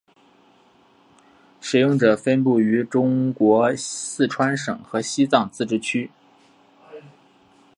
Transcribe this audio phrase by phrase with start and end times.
[1.59, 6.09] 使用者分布于中国四川省和西藏自治区。